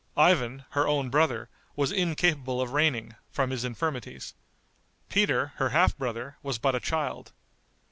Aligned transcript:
Ivan, 0.17 0.65
her 0.71 0.87
own 0.87 1.11
brother, 1.11 1.47
was 1.75 1.91
incapable 1.91 2.59
of 2.59 2.73
reigning, 2.73 3.13
from 3.29 3.51
his 3.51 3.63
infirmities. 3.63 4.33
Peter, 5.09 5.53
her 5.57 5.69
half 5.69 5.95
brother, 5.95 6.37
was 6.41 6.57
but 6.57 6.73
a 6.73 6.79
child. 6.79 7.33